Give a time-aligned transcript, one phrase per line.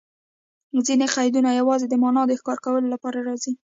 [0.85, 3.53] ځیني قیدونه یوازي د مانا د ښکاره کولو له پاره راځي.